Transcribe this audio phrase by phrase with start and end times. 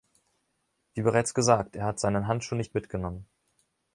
[0.95, 3.27] Wie bereits gesagt, er hat seinen Handschuh nicht mitgenommen.